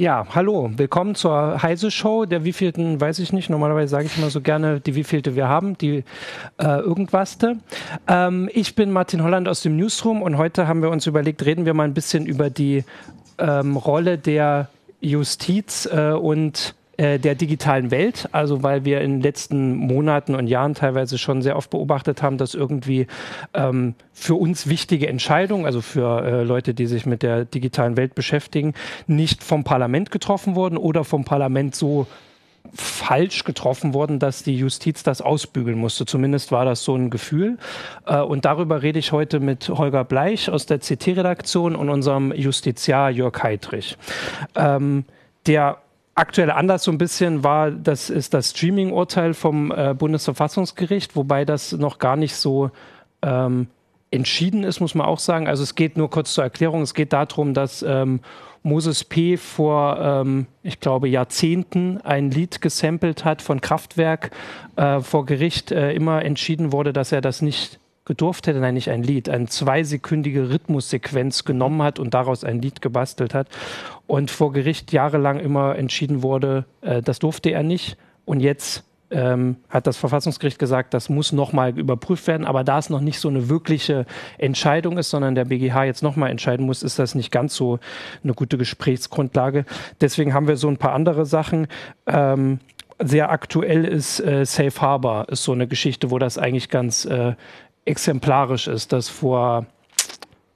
[0.00, 2.24] Ja, hallo, willkommen zur Heise Show.
[2.24, 3.50] Der wievielten weiß ich nicht.
[3.50, 6.04] Normalerweise sage ich immer so gerne, die wievielte wir haben, die
[6.56, 7.58] äh, irgendwaste.
[8.08, 11.66] Ähm, ich bin Martin Holland aus dem Newsroom und heute haben wir uns überlegt, reden
[11.66, 12.82] wir mal ein bisschen über die
[13.36, 14.68] ähm, Rolle der
[15.02, 18.28] Justiz äh, und äh, der digitalen Welt.
[18.32, 22.36] Also weil wir in den letzten Monaten und Jahren teilweise schon sehr oft beobachtet haben,
[22.36, 23.06] dass irgendwie
[23.54, 28.14] ähm, für uns wichtige Entscheidungen, also für äh, Leute, die sich mit der digitalen Welt
[28.14, 28.74] beschäftigen,
[29.06, 32.06] nicht vom Parlament getroffen wurden oder vom Parlament so
[32.74, 36.04] falsch getroffen worden, dass die Justiz das ausbügeln musste.
[36.04, 37.56] Zumindest war das so ein Gefühl.
[38.04, 43.10] Äh, und darüber rede ich heute mit Holger Bleich aus der CT-Redaktion und unserem Justiziar
[43.10, 43.96] Jörg Heidrich.
[44.54, 45.06] Ähm,
[45.46, 45.78] der
[46.20, 51.72] aktuelle Anlass so ein bisschen war, das ist das Streaming-Urteil vom äh, Bundesverfassungsgericht, wobei das
[51.72, 52.70] noch gar nicht so
[53.22, 53.66] ähm,
[54.10, 55.48] entschieden ist, muss man auch sagen.
[55.48, 58.20] Also es geht nur kurz zur Erklärung, es geht darum, dass ähm,
[58.62, 59.36] Moses P.
[59.36, 64.30] vor, ähm, ich glaube, Jahrzehnten ein Lied gesampelt hat von Kraftwerk.
[64.76, 68.90] Äh, vor Gericht äh, immer entschieden wurde, dass er das nicht gedurft hätte, nein, nicht
[68.90, 73.48] ein Lied, eine zweisekündige Rhythmussequenz genommen hat und daraus ein Lied gebastelt hat.
[74.06, 77.96] Und vor Gericht jahrelang immer entschieden wurde, äh, das durfte er nicht.
[78.24, 82.46] Und jetzt ähm, hat das Verfassungsgericht gesagt, das muss nochmal überprüft werden.
[82.46, 84.06] Aber da es noch nicht so eine wirkliche
[84.38, 87.78] Entscheidung ist, sondern der BGH jetzt nochmal entscheiden muss, ist das nicht ganz so
[88.22, 89.64] eine gute Gesprächsgrundlage.
[90.00, 91.66] Deswegen haben wir so ein paar andere Sachen.
[92.06, 92.60] Ähm,
[93.02, 97.34] sehr aktuell ist äh, Safe Harbor, ist so eine Geschichte, wo das eigentlich ganz äh,
[97.84, 99.66] exemplarisch ist, dass vor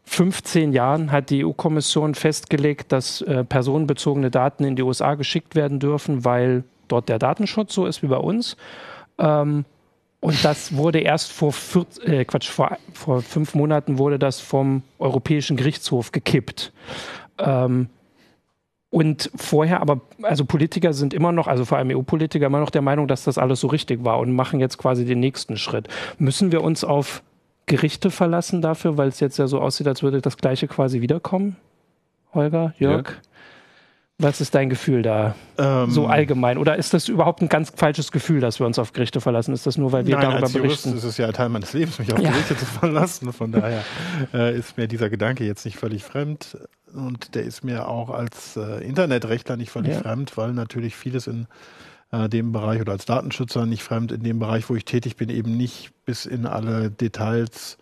[0.05, 5.81] 15 Jahren hat die EU-Kommission festgelegt, dass äh, personenbezogene Daten in die USA geschickt werden
[5.81, 8.57] dürfen, weil dort der Datenschutz so ist wie bei uns.
[9.19, 9.65] Ähm,
[10.21, 14.83] und das wurde erst vor, vier, äh, Quatsch, vor, vor fünf Monaten wurde das vom
[14.99, 16.73] Europäischen Gerichtshof gekippt.
[17.39, 17.89] Ähm,
[18.95, 22.81] und vorher, aber also Politiker sind immer noch, also vor allem EU-Politiker, immer noch der
[22.81, 25.89] Meinung, dass das alles so richtig war und machen jetzt quasi den nächsten Schritt.
[26.19, 27.25] Müssen wir uns auf
[27.67, 31.57] Gerichte verlassen dafür, weil es jetzt ja so aussieht, als würde das Gleiche quasi wiederkommen?
[32.35, 33.09] Holger, Jörg?
[33.09, 33.15] Ja.
[34.19, 35.35] Was ist dein Gefühl da?
[35.59, 36.57] Ähm, so allgemein?
[36.57, 39.53] Oder ist das überhaupt ein ganz falsches Gefühl, dass wir uns auf Gerichte verlassen?
[39.53, 40.91] Ist das nur, weil wir nein, darüber als berichten?
[40.91, 42.31] Jurist ist es ja Teil meines Lebens, mich auf ja.
[42.31, 43.33] Gerichte zu verlassen.
[43.33, 43.83] Von daher
[44.33, 46.57] äh, ist mir dieser Gedanke jetzt nicht völlig fremd
[46.95, 50.01] und der ist mir auch als äh, Internetrechtler nicht völlig ja.
[50.01, 51.47] fremd, weil natürlich vieles in
[52.13, 55.29] äh, dem Bereich oder als Datenschützer nicht fremd in dem Bereich, wo ich tätig bin,
[55.29, 57.79] eben nicht bis in alle Details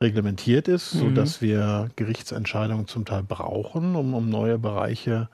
[0.00, 0.98] reglementiert ist, mhm.
[1.00, 5.28] sodass wir Gerichtsentscheidungen zum Teil brauchen, um, um neue Bereiche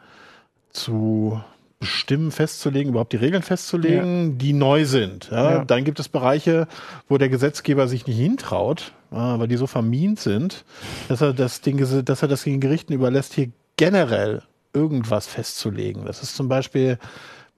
[0.71, 1.41] zu
[1.85, 4.37] bestimmen, festzulegen, überhaupt die Regeln festzulegen, ja.
[4.37, 5.29] die neu sind.
[5.31, 5.65] Ja, ja.
[5.67, 6.67] Dann gibt es Bereiche,
[7.11, 10.65] wo der Gesetzgeber sich nicht hintraut, weil die so vermint sind,
[11.09, 16.07] dass er das, den, dass er das den Gerichten überlässt, hier generell irgendwas festzulegen.
[16.07, 16.99] Das ist zum Beispiel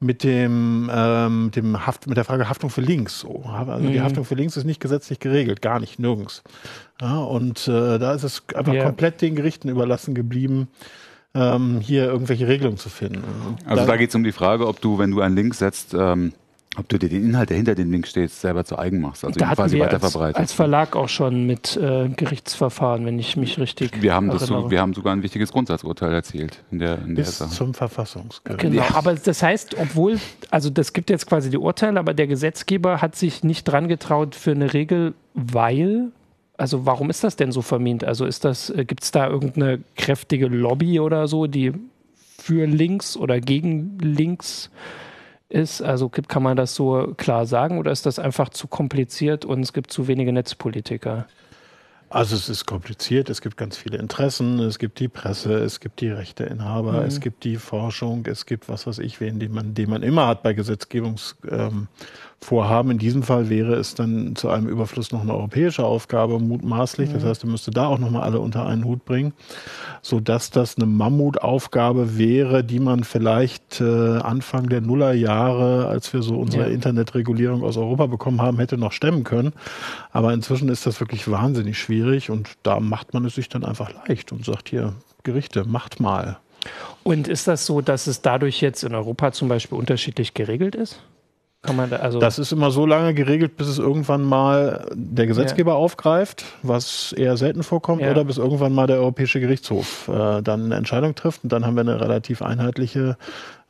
[0.01, 3.45] mit dem, ähm, dem Haft, mit der Frage Haftung für Links so.
[3.45, 3.93] Also mhm.
[3.93, 6.43] die Haftung für Links ist nicht gesetzlich geregelt, gar nicht, nirgends.
[7.01, 8.85] Ja, und äh, da ist es einfach yeah.
[8.85, 10.69] komplett den Gerichten überlassen geblieben,
[11.37, 13.23] ähm, hier irgendwelche Regelungen zu finden.
[13.47, 15.95] Und also da geht es um die Frage, ob du, wenn du einen Link setzt,
[15.95, 16.33] ähm,
[16.79, 19.39] ob du dir den Inhalt, der hinter dem Link steht, selber zu eigen machst, also
[19.39, 24.03] da quasi weiter als, als Verlag auch schon mit äh, Gerichtsverfahren, wenn ich mich richtig
[24.03, 27.39] wir haben das so, Wir haben sogar ein wichtiges Grundsatzurteil erzielt in der, in Bis
[27.39, 28.61] der zum Verfassungsgericht.
[28.61, 28.95] Genau, ja.
[28.95, 30.21] aber das heißt, obwohl,
[30.51, 34.35] also das gibt jetzt quasi die Urteile, aber der Gesetzgeber hat sich nicht dran getraut
[34.35, 36.13] für eine Regel, weil
[36.59, 38.05] also warum ist das denn so vermint?
[38.05, 41.73] Also ist das, äh, gibt es da irgendeine kräftige Lobby oder so, die
[42.39, 44.71] für links oder gegen links
[45.49, 45.83] ist?
[45.83, 49.73] Also kann man das so klar sagen oder ist das einfach zu kompliziert und es
[49.73, 51.27] gibt zu wenige Netzpolitiker?
[52.09, 56.01] Also es ist kompliziert, es gibt ganz viele Interessen, es gibt die Presse, es gibt
[56.01, 57.07] die Rechteinhaber, mhm.
[57.07, 60.29] es gibt die Forschung, es gibt was weiß ich, wen, den man, den man immer
[60.29, 61.79] hat bei Gesetzgebungsvorhaben.
[61.79, 61.89] Ähm,
[62.49, 67.11] In diesem Fall wäre es dann zu einem Überfluss noch eine europäische Aufgabe, mutmaßlich.
[67.11, 67.15] Mhm.
[67.15, 69.33] Das heißt, er müsste da auch nochmal alle unter einen Hut bringen,
[70.01, 76.37] sodass das eine Mammutaufgabe wäre, die man vielleicht äh, Anfang der Nullerjahre, als wir so
[76.39, 76.71] unsere ja.
[76.71, 79.53] Internetregulierung aus Europa bekommen haben, hätte noch stemmen können.
[80.13, 83.91] Aber inzwischen ist das wirklich wahnsinnig schwierig und da macht man es sich dann einfach
[84.07, 84.95] leicht und sagt hier,
[85.25, 86.39] Gerichte, macht mal.
[87.03, 91.01] Und ist das so, dass es dadurch jetzt in Europa zum Beispiel unterschiedlich geregelt ist?
[91.63, 95.77] Da, also das ist immer so lange geregelt, bis es irgendwann mal der Gesetzgeber ja.
[95.77, 98.11] aufgreift, was eher selten vorkommt, ja.
[98.13, 101.43] oder bis irgendwann mal der Europäische Gerichtshof äh, dann eine Entscheidung trifft.
[101.43, 103.17] Und dann haben wir eine relativ einheitliche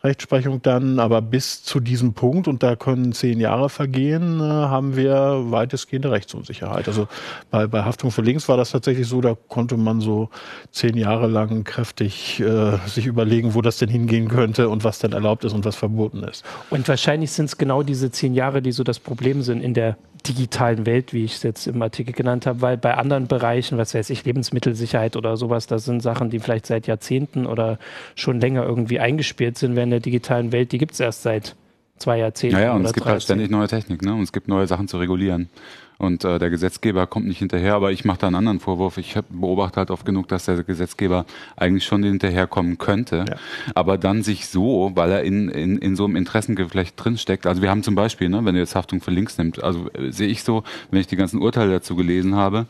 [0.04, 4.94] Rechtsprechung dann, aber bis zu diesem Punkt, und da können zehn Jahre vergehen, äh, haben
[4.94, 6.87] wir weitestgehende Rechtsunsicherheit.
[6.87, 7.08] Also
[7.50, 10.28] bei, bei Haftung für Links war das tatsächlich so, da konnte man so
[10.70, 15.12] zehn Jahre lang kräftig äh, sich überlegen, wo das denn hingehen könnte und was denn
[15.12, 16.44] erlaubt ist und was verboten ist.
[16.70, 19.96] Und wahrscheinlich sind es genau diese zehn Jahre, die so das Problem sind in der
[20.28, 23.94] digitalen Welt, wie ich es jetzt im Artikel genannt habe, weil bei anderen Bereichen, was
[23.94, 27.78] weiß ich, Lebensmittelsicherheit oder sowas, das sind Sachen, die vielleicht seit Jahrzehnten oder
[28.14, 31.56] schon länger irgendwie eingespielt sind, während der digitalen Welt, die gibt es erst seit
[31.99, 32.56] zwei Jahrzehnten.
[32.56, 34.14] Naja, und es gibt halt ständig neue Technik, ne?
[34.14, 35.49] Und es gibt neue Sachen zu regulieren.
[35.98, 38.98] Und äh, der Gesetzgeber kommt nicht hinterher, aber ich mache da einen anderen Vorwurf.
[38.98, 41.25] Ich beobachte halt oft genug, dass der Gesetzgeber
[41.56, 43.37] eigentlich schon hinterherkommen könnte, ja.
[43.75, 47.46] aber dann sich so, weil er in, in, in so einem Interessengeflecht drinsteckt.
[47.46, 50.12] Also wir haben zum Beispiel, ne, wenn du jetzt Haftung für Links nimmt, also äh,
[50.12, 52.66] sehe ich so, wenn ich die ganzen Urteile dazu gelesen habe,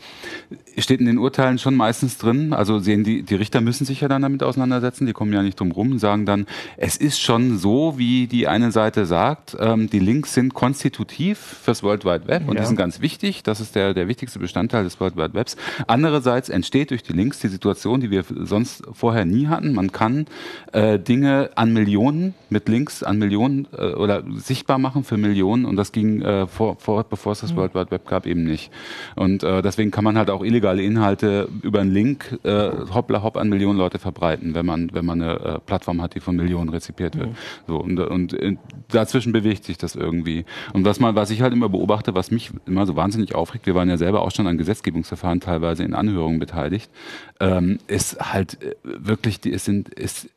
[0.78, 4.08] steht in den Urteilen schon meistens drin, also sehen die, die Richter müssen sich ja
[4.08, 6.46] dann damit auseinandersetzen, die kommen ja nicht drum rum, sagen dann,
[6.76, 11.82] es ist schon so, wie die eine Seite sagt, ähm, die Links sind konstitutiv fürs
[11.82, 12.48] World Wide Web ja.
[12.48, 13.42] und die sind ganz wichtig wichtig.
[13.42, 15.56] Das ist der, der wichtigste Bestandteil des World Wide Webs.
[15.86, 19.72] Andererseits entsteht durch die Links die Situation, die wir sonst vorher nie hatten.
[19.72, 20.26] Man kann
[20.72, 25.76] äh, Dinge an Millionen mit Links an Millionen äh, oder sichtbar machen für Millionen und
[25.76, 27.56] das ging äh, vor, vor, bevor es das mhm.
[27.56, 28.70] World Wide Web gab eben nicht.
[29.14, 33.36] Und äh, deswegen kann man halt auch illegale Inhalte über einen Link äh, hoppla hopp
[33.38, 36.68] an Millionen Leute verbreiten, wenn man wenn man eine äh, Plattform hat, die von Millionen
[36.68, 37.30] rezipiert wird.
[37.30, 37.36] Mhm.
[37.66, 38.56] So und, und äh,
[38.88, 40.44] dazwischen bewegt sich das irgendwie.
[40.74, 43.66] Und was man was ich halt immer beobachte, was mich immer so wahnsinnig wahnsinnig aufregt,
[43.66, 46.90] wir waren ja selber auch schon an Gesetzgebungsverfahren teilweise in Anhörungen beteiligt,
[47.38, 50.28] ähm, ist halt äh, wirklich, es sind, ist,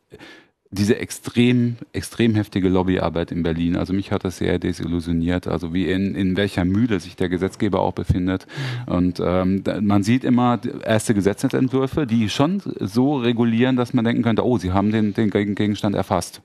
[0.72, 3.76] diese extrem, extrem heftige Lobbyarbeit in Berlin.
[3.76, 7.80] Also mich hat das sehr desillusioniert, also wie in, in welcher Mühle sich der Gesetzgeber
[7.80, 8.46] auch befindet.
[8.86, 14.46] Und ähm, man sieht immer erste Gesetzentwürfe, die schon so regulieren, dass man denken könnte,
[14.46, 16.42] oh, sie haben den, den Gegenstand erfasst.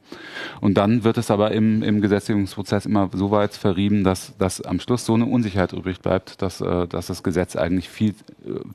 [0.63, 4.81] Und dann wird es aber im, im Gesetzgebungsprozess immer so weit verrieben, dass, dass am
[4.81, 8.15] Schluss so eine Unsicherheit übrig bleibt, dass, äh, dass das Gesetz eigentlich viel,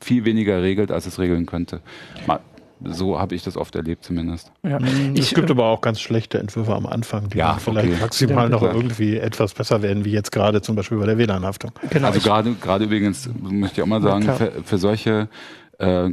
[0.00, 1.80] viel weniger regelt, als es regeln könnte.
[2.28, 2.38] Mal,
[2.84, 4.52] so habe ich das oft erlebt zumindest.
[4.62, 4.78] Ja.
[4.78, 8.00] Mm, es gibt äh, aber auch ganz schlechte Entwürfe am Anfang, die ja, vielleicht okay.
[8.00, 11.72] maximal noch irgendwie etwas besser werden, wie jetzt gerade zum Beispiel bei der WLAN-Haftung.
[11.90, 12.08] Genau.
[12.08, 15.28] Also gerade gerade übrigens möchte ich auch mal sagen, für, für solche
[15.80, 16.12] äh,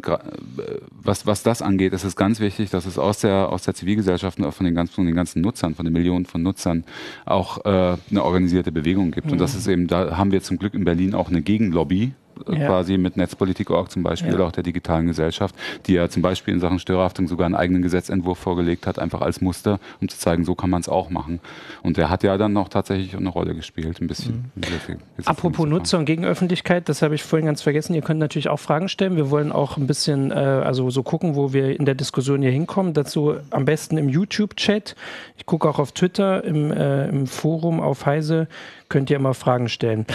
[0.92, 4.40] was, was das angeht, ist es ganz wichtig, dass es aus der, aus der Zivilgesellschaft
[4.40, 6.86] und von den, ganzen, von den ganzen Nutzern, von den Millionen von Nutzern
[7.26, 9.28] auch äh, eine organisierte Bewegung gibt.
[9.28, 9.34] Mhm.
[9.34, 12.14] Und das ist eben, da haben wir zum Glück in Berlin auch eine Gegenlobby,
[12.48, 12.68] ja.
[12.68, 14.36] quasi mit Netzpolitik.org zum Beispiel ja.
[14.36, 15.56] oder auch der digitalen Gesellschaft,
[15.86, 19.42] die ja zum Beispiel in Sachen Störerhaftung sogar einen eigenen Gesetzentwurf vorgelegt hat, einfach als
[19.42, 21.40] Muster, um zu zeigen, so kann man es auch machen.
[21.84, 24.52] Und der hat ja dann noch tatsächlich eine Rolle gespielt, ein bisschen.
[24.56, 24.98] Mhm.
[25.26, 27.94] Apropos Nutzer und Gegenöffentlichkeit, das habe ich vorhin ganz vergessen.
[27.94, 29.16] Ihr könnt natürlich auch Fragen stellen.
[29.16, 32.52] Wir wollen auch ein bisschen, äh, also so gucken, wo wir in der Diskussion hier
[32.52, 32.94] hinkommen.
[32.94, 34.96] Dazu am besten im YouTube-Chat.
[35.38, 38.48] Ich gucke auch auf Twitter, im, äh, im Forum auf Heise
[38.90, 40.06] könnt ihr immer Fragen stellen.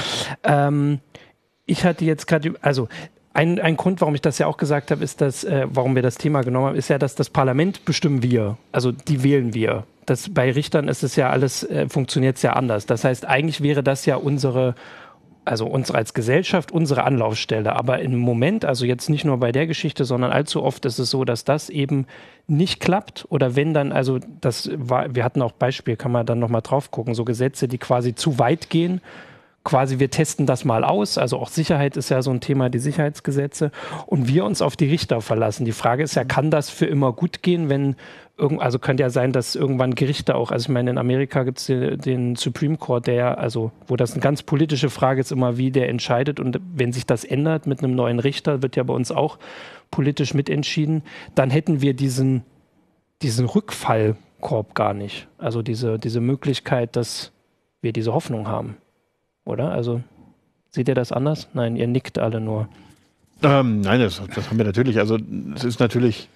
[0.44, 1.00] Ähm,
[1.72, 2.88] ich hatte jetzt gerade, also
[3.32, 6.02] ein, ein Grund, warum ich das ja auch gesagt habe, ist, dass, äh, warum wir
[6.02, 8.58] das Thema genommen haben, ist ja, dass das Parlament bestimmen wir.
[8.72, 9.84] Also die wählen wir.
[10.04, 12.84] Das, bei Richtern ist es ja alles, äh, funktioniert es ja anders.
[12.84, 14.74] Das heißt, eigentlich wäre das ja unsere,
[15.46, 17.74] also uns als Gesellschaft, unsere Anlaufstelle.
[17.74, 21.08] Aber im Moment, also jetzt nicht nur bei der Geschichte, sondern allzu oft ist es
[21.08, 22.06] so, dass das eben
[22.48, 23.24] nicht klappt.
[23.30, 26.90] Oder wenn dann, also das war, wir hatten auch Beispiel, kann man dann nochmal drauf
[26.90, 29.00] gucken, so Gesetze, die quasi zu weit gehen
[29.64, 31.19] quasi, wir testen das mal aus.
[31.19, 33.70] Also auch Sicherheit ist ja so ein Thema, die Sicherheitsgesetze.
[34.06, 35.64] Und wir uns auf die Richter verlassen.
[35.64, 37.96] Die Frage ist ja, kann das für immer gut gehen, wenn
[38.58, 41.66] also könnte ja sein, dass irgendwann Gerichte auch, also ich meine, in Amerika gibt es
[41.66, 45.70] den, den, Supreme Court, der, also wo das eine ganz politische Frage ist, immer wie
[45.70, 46.40] der entscheidet.
[46.40, 49.38] Und wenn sich das ändert mit einem neuen Richter, wird ja bei uns auch
[49.90, 51.02] politisch mitentschieden,
[51.34, 52.42] dann hätten wir diesen,
[53.20, 55.28] diesen Rückfallkorb gar nicht.
[55.38, 57.32] Also diese, diese Möglichkeit, dass
[57.82, 58.76] wir diese Hoffnung haben
[59.44, 59.70] oder?
[59.70, 60.03] Also
[60.70, 61.49] seht ihr das anders?
[61.55, 62.69] Nein, ihr nickt alle nur.
[63.43, 64.99] Ähm, nein, das, das haben wir natürlich.
[64.99, 65.19] Also
[65.55, 66.29] es ist natürlich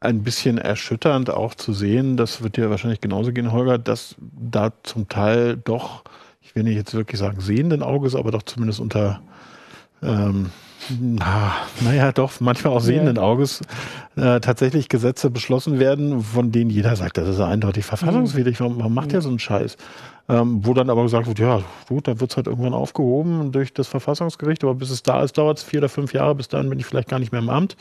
[0.00, 4.72] ein bisschen erschütternd auch zu sehen, das wird dir wahrscheinlich genauso gehen, Holger, dass da
[4.82, 6.02] zum Teil doch,
[6.40, 9.22] ich will nicht jetzt wirklich sagen sehenden Auges, aber doch zumindest unter
[10.02, 10.50] ähm,
[11.00, 13.18] na, naja, doch, manchmal auch sehenden.
[13.18, 13.60] Auges
[14.16, 18.58] äh, tatsächlich Gesetze beschlossen werden, von denen jeder sagt, das ist eindeutig verfassungswidrig.
[18.60, 19.76] Warum, warum macht ihr so einen Scheiß?
[20.28, 23.74] Ähm, wo dann aber gesagt wird, ja, gut, dann wird es halt irgendwann aufgehoben durch
[23.74, 26.70] das Verfassungsgericht, aber bis es da ist, dauert es vier oder fünf Jahre, bis dahin
[26.70, 27.76] bin ich vielleicht gar nicht mehr im Amt.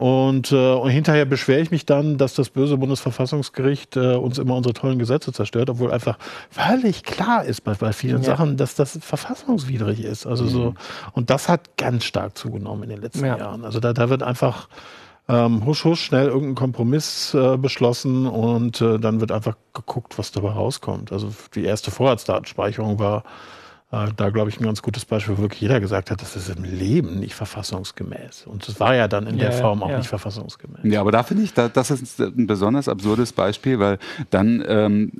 [0.00, 4.56] Und, äh, und hinterher beschwere ich mich dann, dass das böse Bundesverfassungsgericht äh, uns immer
[4.56, 6.16] unsere tollen Gesetze zerstört, obwohl einfach
[6.48, 8.30] völlig klar ist bei, bei vielen ja.
[8.30, 10.26] Sachen, dass das verfassungswidrig ist.
[10.26, 10.48] Also mhm.
[10.48, 10.74] so,
[11.12, 13.36] und das hat ganz stark zugenommen in den letzten ja.
[13.36, 13.62] Jahren.
[13.62, 14.68] Also da, da wird einfach
[15.30, 20.32] ähm, husch, husch, schnell irgendeinen Kompromiss äh, beschlossen und äh, dann wird einfach geguckt, was
[20.32, 21.12] dabei rauskommt.
[21.12, 23.24] Also die erste Vorratsdatenspeicherung war
[23.92, 26.48] äh, da, glaube ich, ein ganz gutes Beispiel, wo wirklich jeder gesagt hat, das ist
[26.48, 28.46] im Leben nicht verfassungsgemäß.
[28.46, 29.98] Und es war ja dann in ja, der Form auch ja.
[29.98, 30.80] nicht verfassungsgemäß.
[30.84, 33.98] Ja, aber da finde ich, da, das ist ein besonders absurdes Beispiel, weil
[34.30, 35.12] dann ähm,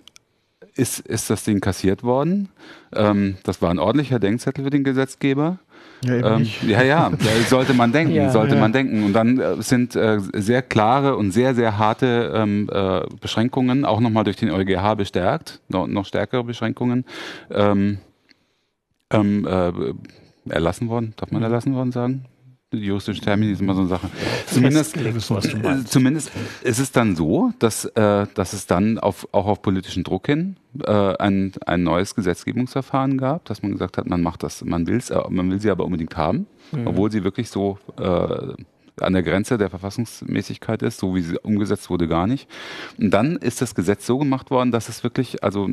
[0.74, 2.48] ist, ist das Ding kassiert worden.
[2.92, 5.58] Ähm, das war ein ordentlicher Denkzettel für den Gesetzgeber.
[6.02, 7.10] Ja, ähm, ja, ja,
[7.48, 8.60] sollte man denken, ja, sollte ja.
[8.60, 9.04] man denken.
[9.04, 14.00] Und dann äh, sind äh, sehr klare und sehr, sehr harte ähm, äh, Beschränkungen, auch
[14.00, 17.04] nochmal durch den EuGH bestärkt, noch, noch stärkere Beschränkungen,
[17.50, 17.98] ähm,
[19.12, 19.72] ähm äh,
[20.48, 21.14] erlassen worden.
[21.16, 21.44] Darf man mhm.
[21.44, 22.24] erlassen worden sagen?
[22.72, 24.08] Juristische Termini ist immer so eine Sache.
[24.46, 26.30] Zumindest, äh, zumindest
[26.62, 30.56] ist es dann so, dass, äh, dass es dann auf, auch auf politischen Druck hin
[30.84, 34.98] äh, ein, ein neues Gesetzgebungsverfahren gab, dass man gesagt hat, man macht das, man will
[34.98, 36.86] es, äh, man will sie aber unbedingt haben, mhm.
[36.86, 38.54] obwohl sie wirklich so äh,
[39.00, 42.48] an der Grenze der Verfassungsmäßigkeit ist, so wie sie umgesetzt wurde, gar nicht.
[42.98, 45.68] Und dann ist das Gesetz so gemacht worden, dass es wirklich, also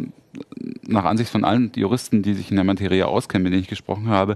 [0.82, 4.10] nach Ansicht von allen Juristen, die sich in der Materie auskennen, mit denen ich gesprochen
[4.10, 4.36] habe,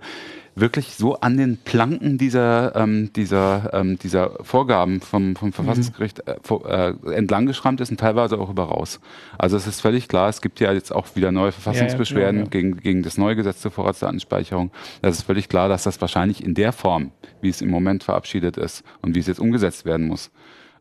[0.55, 6.35] wirklich so an den Planken dieser, ähm, dieser, ähm, dieser Vorgaben vom, vom Verfassungsgericht äh,
[6.65, 8.99] äh, entlang geschrammt ist und teilweise auch über raus.
[9.37, 12.49] Also es ist völlig klar, es gibt ja jetzt auch wieder neue Verfassungsbeschwerden ja, ja,
[12.49, 14.71] Gegen, gegen das neue Gesetz zur Vorratsdatenspeicherung.
[15.01, 18.57] Es ist völlig klar, dass das wahrscheinlich in der Form, wie es im Moment verabschiedet
[18.57, 20.31] ist und wie es jetzt umgesetzt werden muss,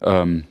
[0.03, 0.45] ähm,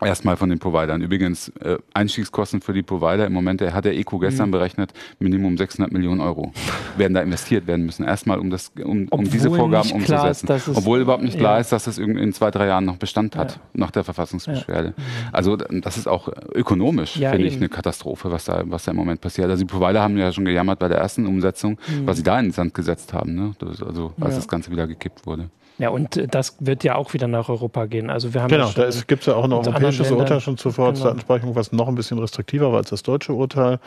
[0.00, 1.02] Erstmal von den Providern.
[1.02, 4.52] Übrigens, äh, Einstiegskosten für die Provider im Moment, der hat der ECO gestern mhm.
[4.52, 6.52] berechnet, Minimum 600 Millionen Euro
[6.96, 8.04] werden da investiert werden müssen.
[8.04, 10.48] Erstmal, um, das, um, um diese Vorgaben umzusetzen.
[10.48, 11.60] Ist, Obwohl überhaupt nicht klar ja.
[11.60, 13.60] ist, dass das in zwei, drei Jahren noch Bestand hat, ja.
[13.74, 14.94] nach der Verfassungsbeschwerde.
[14.96, 15.04] Ja.
[15.30, 19.20] Also das ist auch ökonomisch, finde ich, eine Katastrophe, was da, was da im Moment
[19.20, 19.48] passiert.
[19.48, 22.06] Also die Provider haben ja schon gejammert bei der ersten Umsetzung, mhm.
[22.06, 23.52] was sie da in den Sand gesetzt haben, ne?
[23.60, 25.50] das, also als das Ganze wieder gekippt wurde.
[25.78, 28.10] Ja, und äh, das wird ja auch wieder nach Europa gehen.
[28.10, 30.72] Also wir haben genau, ja da gibt es ja auch ein europäisches Urteil schon zur
[30.72, 31.60] Vorratsdatenspeicherung, genau.
[31.60, 33.80] was noch ein bisschen restriktiver war als das deutsche Urteil.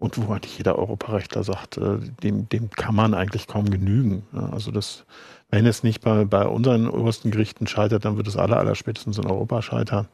[0.00, 4.24] Und wo eigentlich jeder Europarechtler sagt, äh, dem, dem kann man eigentlich kaum genügen.
[4.52, 5.04] Also das,
[5.50, 9.18] wenn es nicht bei, bei unseren obersten Gerichten scheitert, dann wird es aller, aller spätestens
[9.18, 10.08] in Europa scheitern.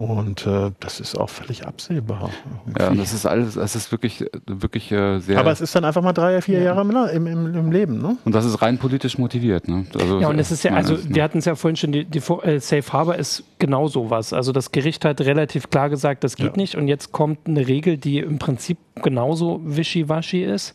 [0.00, 2.30] Und äh, das ist auch völlig absehbar.
[2.64, 2.82] Irgendwie.
[2.82, 5.38] Ja, das ist alles, das ist wirklich, wirklich äh, sehr.
[5.38, 6.74] Aber es ist dann einfach mal drei, vier ja.
[6.74, 8.16] Jahre im, im, im, Leben, ne?
[8.24, 9.84] Und das ist rein politisch motiviert, ne?
[9.94, 11.16] Also, ja, und es ist ja, also ist, ne?
[11.16, 14.32] wir hatten es ja vorhin schon, die, die äh, Safe Harbor ist genau sowas.
[14.32, 16.56] Also das Gericht hat relativ klar gesagt, das geht ja.
[16.56, 16.76] nicht.
[16.76, 20.72] Und jetzt kommt eine Regel, die im Prinzip genauso wischiwaschi ist.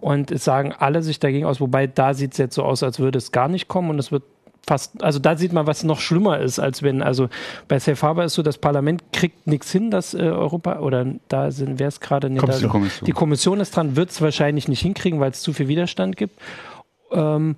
[0.00, 3.00] Und es sagen alle sich dagegen aus, wobei da sieht es jetzt so aus, als
[3.00, 4.22] würde es gar nicht kommen und es wird
[4.66, 7.28] fast, also da sieht man, was noch schlimmer ist, als wenn, also
[7.68, 11.50] bei Safe Harbor ist so, das Parlament kriegt nichts hin, dass äh, Europa, oder da
[11.50, 12.62] sind, wer es gerade Kommission.
[12.62, 13.06] Da, Kommission.
[13.06, 16.40] die Kommission ist dran, wird es wahrscheinlich nicht hinkriegen, weil es zu viel Widerstand gibt.
[17.12, 17.56] Ähm,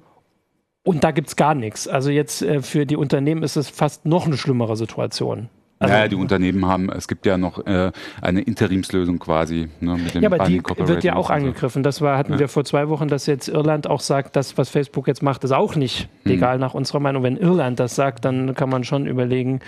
[0.85, 1.87] und da gibt es gar nichts.
[1.87, 5.49] Also jetzt äh, für die Unternehmen ist es fast noch eine schlimmere Situation.
[5.82, 9.68] Also, naja, die Unternehmen haben, es gibt ja noch äh, eine Interimslösung quasi.
[9.80, 11.82] Ne, mit dem ja, aber die wird ja auch angegriffen.
[11.82, 12.38] Das war, hatten ja.
[12.38, 15.52] wir vor zwei Wochen, dass jetzt Irland auch sagt, das, was Facebook jetzt macht, ist
[15.52, 16.32] auch nicht hm.
[16.32, 16.60] legal hm.
[16.60, 17.22] nach unserer Meinung.
[17.22, 19.60] Wenn Irland das sagt, dann kann man schon überlegen,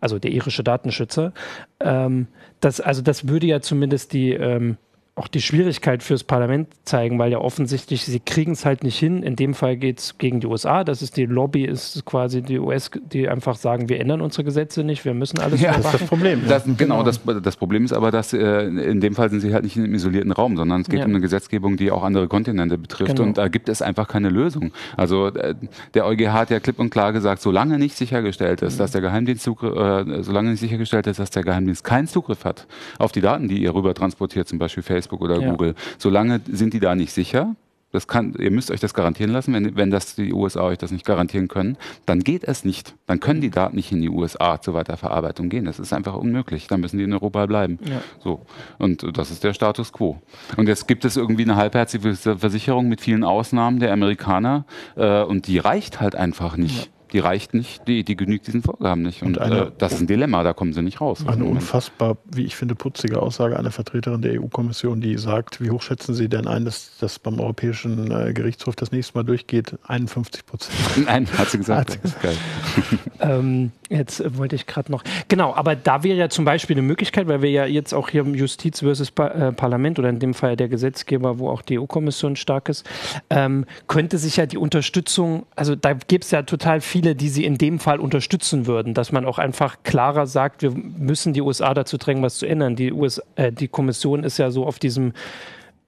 [0.00, 1.32] also der irische Datenschützer,
[1.80, 2.26] ähm,
[2.60, 4.76] das, also das würde ja zumindest die ähm,
[5.14, 9.22] auch die Schwierigkeit fürs Parlament zeigen, weil ja offensichtlich sie kriegen es halt nicht hin.
[9.22, 10.84] In dem Fall geht es gegen die USA.
[10.84, 14.84] Das ist die Lobby, ist quasi die US, die einfach sagen, wir ändern unsere Gesetze
[14.84, 16.42] nicht, wir müssen alles ja, das ist das Problem.
[16.48, 19.52] Das, genau, genau, Das, das Problem ist aber, dass äh, in dem Fall sind sie
[19.52, 21.04] halt nicht in einem isolierten Raum, sondern es geht ja.
[21.04, 23.28] um eine Gesetzgebung, die auch andere Kontinente betrifft genau.
[23.28, 24.72] und da gibt es einfach keine Lösung.
[24.96, 25.54] Also äh,
[25.92, 28.78] der EuGH hat ja klipp und klar gesagt, solange nicht sichergestellt ist, mhm.
[28.78, 32.66] dass der Geheimdienst äh, solange nicht sichergestellt ist, dass der Geheimdienst keinen Zugriff hat
[32.98, 35.50] auf die Daten, die ihr rüber transportiert, zum Beispiel Facebook Facebook oder ja.
[35.50, 35.74] Google.
[35.98, 37.54] Solange sind die da nicht sicher.
[37.90, 39.52] Das kann, ihr müsst euch das garantieren lassen.
[39.52, 42.94] Wenn, wenn das die USA euch das nicht garantieren können, dann geht es nicht.
[43.04, 45.66] Dann können die Daten nicht in die USA zur Weiterverarbeitung gehen.
[45.66, 46.68] Das ist einfach unmöglich.
[46.68, 47.78] Dann müssen die in Europa bleiben.
[47.84, 48.00] Ja.
[48.24, 48.46] So.
[48.78, 50.22] Und das ist der Status quo.
[50.56, 54.64] Und jetzt gibt es irgendwie eine halbherzige Versicherung mit vielen Ausnahmen der Amerikaner.
[54.96, 56.86] Äh, und die reicht halt einfach nicht.
[56.86, 59.22] Ja die reicht nicht, die, die genügt diesen Vorgaben nicht.
[59.22, 61.24] Und, und eine, äh, das ist ein Dilemma, da kommen sie nicht raus.
[61.26, 65.82] Eine unfassbar, wie ich finde, putzige Aussage einer Vertreterin der EU-Kommission, die sagt, wie hoch
[65.82, 69.76] schätzen Sie denn ein, dass das beim Europäischen äh, Gerichtshof das nächste Mal durchgeht?
[69.86, 70.76] 51 Prozent.
[71.06, 71.90] Nein, hat sie gesagt.
[71.90, 72.38] Hat sie gesagt.
[73.20, 77.28] ähm, jetzt wollte ich gerade noch, genau, aber da wäre ja zum Beispiel eine Möglichkeit,
[77.28, 80.32] weil wir ja jetzt auch hier im Justiz versus pa äh, Parlament oder in dem
[80.34, 82.88] Fall der Gesetzgeber, wo auch die EU-Kommission stark ist,
[83.28, 87.28] ähm, könnte sich ja die Unterstützung, also da gibt es ja total viel Ziele, die
[87.28, 91.40] sie in dem Fall unterstützen würden, dass man auch einfach klarer sagt, wir müssen die
[91.40, 92.76] USA dazu drängen, was zu ändern.
[92.76, 95.12] Die, US, äh, die Kommission ist ja so auf diesem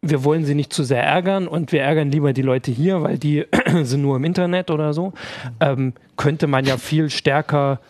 [0.06, 3.16] wir wollen sie nicht zu sehr ärgern und wir ärgern lieber die Leute hier, weil
[3.16, 3.46] die
[3.84, 5.14] sind nur im Internet oder so,
[5.60, 7.80] ähm, könnte man ja viel stärker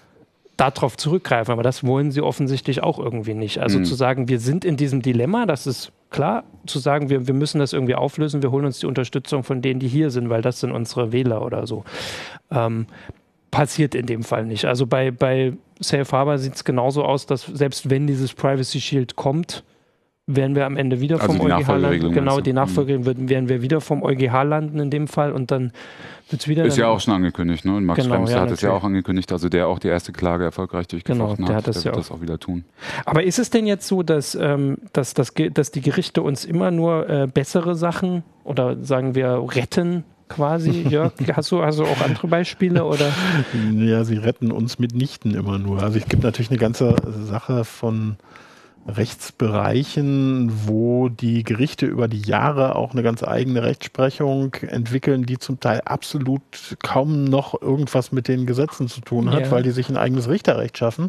[0.57, 1.51] darauf zurückgreifen.
[1.51, 3.59] Aber das wollen sie offensichtlich auch irgendwie nicht.
[3.59, 3.85] Also mhm.
[3.85, 6.45] zu sagen, wir sind in diesem Dilemma, das ist klar.
[6.67, 9.81] Zu sagen, wir, wir müssen das irgendwie auflösen, wir holen uns die Unterstützung von denen,
[9.81, 11.85] die hier sind, weil das sind unsere Wähler oder so.
[12.51, 12.87] Ähm,
[13.51, 14.65] passiert in dem Fall nicht.
[14.65, 19.17] Also bei, bei Safe Harbor sieht es genauso aus, dass selbst wenn dieses Privacy Shield
[19.17, 19.65] kommt,
[20.27, 22.13] werden wir am Ende wieder also vom EuGH landen.
[22.13, 25.73] Genau, die Nachfolgeregelung werden, werden wir wieder vom EuGH landen in dem Fall und dann
[26.31, 26.65] wird es wieder.
[26.65, 27.77] Ist ja auch schon angekündigt, ne?
[27.77, 30.13] Und Max genau, Schrems ja, hat es ja auch angekündigt, also der auch die erste
[30.13, 32.09] Klage erfolgreich durchgefochten genau, der hat, hat das der ja wird auch.
[32.09, 32.65] das auch wieder tun.
[33.05, 36.71] Aber ist es denn jetzt so, dass, ähm, dass, dass, dass die Gerichte uns immer
[36.71, 41.13] nur äh, bessere Sachen oder sagen wir retten quasi, Jörg?
[41.35, 43.13] Hast du also auch andere Beispiele oder?
[43.75, 45.83] Ja, sie retten uns mitnichten immer nur.
[45.83, 48.17] Also es gibt natürlich eine ganze Sache von
[48.87, 55.61] Rechtsbereichen, wo die Gerichte über die Jahre auch eine ganz eigene Rechtsprechung entwickeln, die zum
[55.61, 59.51] Teil absolut kaum noch irgendwas mit den Gesetzen zu tun hat, ja.
[59.51, 61.09] weil die sich ein eigenes Richterrecht schaffen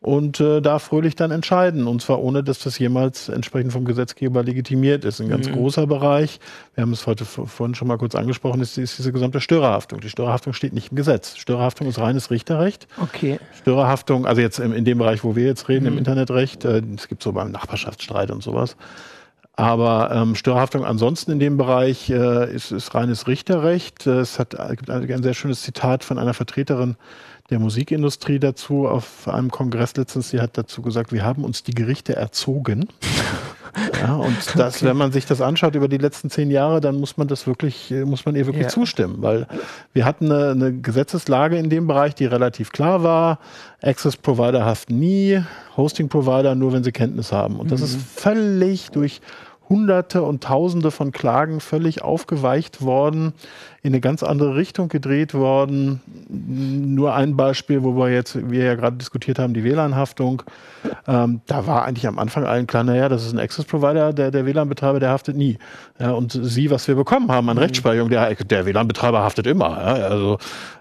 [0.00, 1.86] und äh, da fröhlich dann entscheiden.
[1.86, 5.20] Und zwar ohne, dass das jemals entsprechend vom Gesetzgeber legitimiert ist.
[5.20, 5.54] Ein ganz mhm.
[5.54, 6.40] großer Bereich,
[6.74, 10.00] wir haben es heute vorhin schon mal kurz angesprochen, ist, ist diese gesamte Störerhaftung.
[10.00, 11.36] Die Störerhaftung steht nicht im Gesetz.
[11.36, 12.88] Störerhaftung ist reines Richterrecht.
[13.00, 13.38] Okay.
[13.60, 15.92] Störerhaftung, also jetzt in, in dem Bereich, wo wir jetzt reden, mhm.
[15.92, 18.76] im Internetrecht, äh, es gibt so beim Nachbarschaftsstreit und sowas.
[19.60, 24.06] Aber ähm, Störerhaftung ansonsten in dem Bereich äh, ist, ist reines Richterrecht.
[24.06, 26.96] Es hat, gibt ein, ein sehr schönes Zitat von einer Vertreterin
[27.50, 30.30] der Musikindustrie dazu auf einem Kongress letztens.
[30.30, 32.88] Sie hat dazu gesagt, wir haben uns die Gerichte erzogen.
[34.02, 34.86] Ja, und das, okay.
[34.86, 37.94] wenn man sich das anschaut über die letzten zehn Jahre, dann muss man das wirklich,
[38.04, 38.68] muss man ihr wirklich ja.
[38.68, 39.46] zustimmen, weil
[39.92, 43.38] wir hatten eine, eine, Gesetzeslage in dem Bereich, die relativ klar war.
[43.80, 45.40] Access Provider haften nie,
[45.76, 47.60] Hosting Provider nur, wenn sie Kenntnis haben.
[47.60, 47.86] Und das mhm.
[47.86, 49.20] ist völlig durch
[49.70, 53.32] Hunderte und Tausende von Klagen völlig aufgeweicht worden,
[53.82, 56.00] in eine ganz andere Richtung gedreht worden.
[56.28, 60.42] Nur ein Beispiel, wo wir jetzt, wir ja gerade diskutiert haben, die WLAN-Haftung.
[61.06, 64.44] Ähm, da war eigentlich am Anfang allen klar, naja, das ist ein Access-Provider, der, der
[64.44, 65.56] WLAN-Betreiber, der haftet nie.
[66.00, 67.62] Ja, und sie, was wir bekommen haben an mhm.
[67.62, 69.70] Rechtsprechung, der, der WLAN-Betreiber haftet immer.
[69.70, 70.38] Ja, also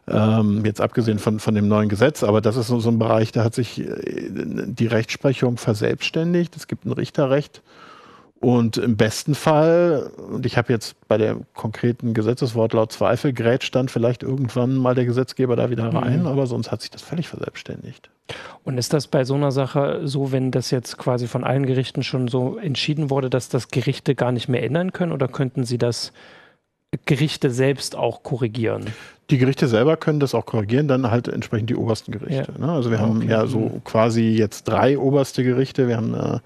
[0.08, 3.32] ähm, jetzt abgesehen von, von dem neuen Gesetz, aber das ist so, so ein Bereich,
[3.32, 3.86] da hat sich äh,
[4.32, 6.56] die Rechtsprechung verselbstständigt.
[6.56, 7.62] Es gibt ein Richterrecht
[8.40, 13.90] und im besten Fall, und ich habe jetzt bei der konkreten Gesetzeswortlaut Zweifel, grätscht dann
[13.90, 16.28] vielleicht irgendwann mal der Gesetzgeber da wieder rein, mhm.
[16.28, 18.10] aber sonst hat sich das völlig verselbstständigt.
[18.64, 22.02] Und ist das bei so einer Sache so, wenn das jetzt quasi von allen Gerichten
[22.02, 25.78] schon so entschieden wurde, dass das Gerichte gar nicht mehr ändern können oder könnten sie
[25.78, 26.14] das
[27.06, 28.86] Gerichte selbst auch korrigieren?
[29.32, 32.54] Die Gerichte selber können das auch korrigieren, dann halt entsprechend die obersten Gerichte.
[32.58, 32.66] Ja.
[32.66, 32.72] Ne?
[32.72, 33.08] Also wir okay.
[33.08, 33.84] haben ja so mhm.
[33.84, 35.88] quasi jetzt drei oberste Gerichte.
[35.88, 36.40] Wir haben äh,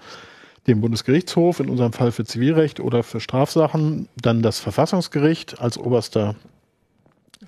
[0.68, 6.36] dem Bundesgerichtshof, in unserem Fall für Zivilrecht oder für Strafsachen, dann das Verfassungsgericht als oberster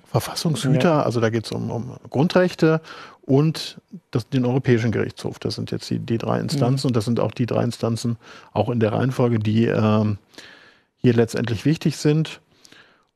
[0.04, 1.02] Verfassungshüter, ja.
[1.02, 2.80] also da geht es um, um, Grundrechte
[3.22, 3.78] und
[4.10, 5.38] das, den Europäischen Gerichtshof.
[5.38, 6.90] Das sind jetzt die, die drei Instanzen mhm.
[6.90, 8.16] und das sind auch die drei Instanzen,
[8.52, 10.18] auch in der Reihenfolge, die ähm,
[10.98, 12.40] hier letztendlich wichtig sind.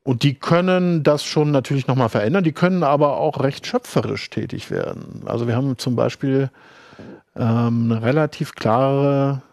[0.03, 4.71] Und die können das schon natürlich nochmal verändern, die können aber auch recht schöpferisch tätig
[4.71, 5.23] werden.
[5.25, 6.49] Also wir haben zum Beispiel
[7.35, 9.43] ähm, eine relativ klare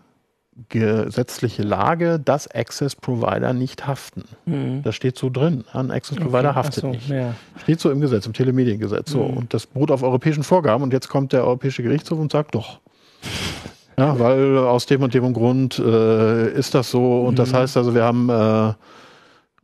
[0.68, 4.24] gesetzliche Lage, dass Access Provider nicht haften.
[4.46, 4.82] Mhm.
[4.82, 5.64] Das steht so drin.
[5.72, 6.58] Ein Access Provider okay.
[6.58, 7.08] haftet so, nicht.
[7.08, 7.34] Ja.
[7.62, 9.10] Steht so im Gesetz, im Telemediengesetz.
[9.10, 9.24] So.
[9.24, 9.36] Mhm.
[9.36, 10.82] Und das beruht auf europäischen Vorgaben.
[10.82, 12.80] Und jetzt kommt der Europäische Gerichtshof und sagt doch.
[13.96, 17.22] Ja, weil aus dem und dem Grund äh, ist das so.
[17.22, 17.36] Und mhm.
[17.36, 18.74] das heißt also, wir haben äh,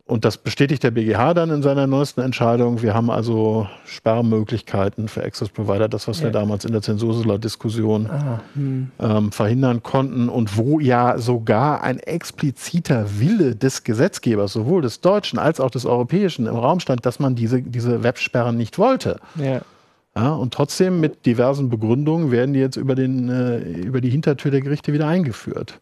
[0.06, 2.82] und das bestätigt der BGH dann in seiner neuesten Entscheidung.
[2.82, 6.24] Wir haben also Sperrmöglichkeiten für Access Provider, das, was ja.
[6.24, 8.90] wir damals in der Zensursula-Diskussion ah, hm.
[9.00, 15.38] ähm, verhindern konnten und wo ja sogar ein expliziter Wille des Gesetzgebers, sowohl des deutschen
[15.38, 19.20] als auch des europäischen, im Raum stand, dass man diese, diese Websperren nicht wollte.
[19.36, 19.62] Ja.
[20.16, 24.52] Ja, und trotzdem mit diversen Begründungen werden die jetzt über, den, äh, über die Hintertür
[24.52, 25.80] der Gerichte wieder eingeführt.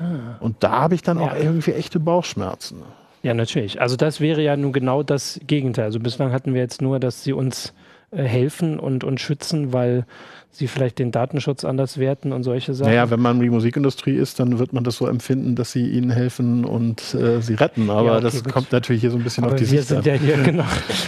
[0.00, 0.36] Ah.
[0.40, 2.82] Und da habe ich dann auch irgendwie echte Bauchschmerzen.
[3.22, 3.80] Ja, natürlich.
[3.80, 5.86] Also das wäre ja nun genau das Gegenteil.
[5.86, 7.74] Also bislang hatten wir jetzt nur, dass sie uns
[8.10, 10.06] äh, helfen und, und schützen, weil
[10.50, 12.90] sie vielleicht den Datenschutz anders werten und solche Sachen.
[12.90, 16.10] Naja, wenn man die Musikindustrie ist, dann wird man das so empfinden, dass sie ihnen
[16.10, 17.90] helfen und äh, sie retten.
[17.90, 18.52] Aber ja, okay, das gut.
[18.52, 20.64] kommt natürlich hier so ein bisschen Aber auf die wir Sicht sind ja hier, genau.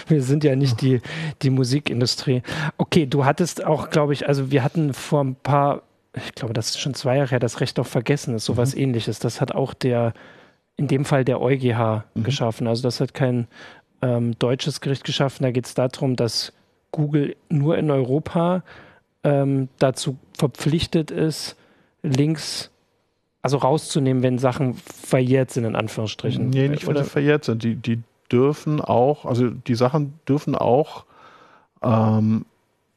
[0.09, 1.01] Wir sind ja nicht die,
[1.43, 2.43] die Musikindustrie.
[2.77, 5.83] Okay, du hattest auch, glaube ich, also wir hatten vor ein paar,
[6.15, 8.83] ich glaube, das ist schon zwei Jahre her, das Recht auf Vergessen ist sowas mhm.
[8.83, 9.21] ähnliches.
[9.21, 10.13] Das hat auch der
[10.77, 12.23] in dem Fall der EuGH mhm.
[12.23, 12.67] geschaffen.
[12.67, 13.47] Also das hat kein
[14.03, 15.43] ähm, deutsches Gericht geschaffen.
[15.43, 16.53] Da geht es darum, dass
[16.91, 18.63] Google nur in Europa
[19.23, 21.57] ähm, dazu verpflichtet ist,
[22.03, 22.71] Links
[23.43, 26.51] also rauszunehmen, wenn Sachen verjährt sind, in Anführungsstrichen.
[26.51, 27.63] Nee, nicht, wenn sie verjährt sind.
[27.63, 31.05] Die, die dürfen auch, also die Sachen dürfen auch
[31.83, 32.45] ähm,